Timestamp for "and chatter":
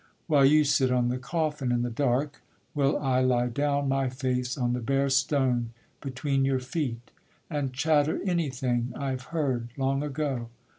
7.51-8.19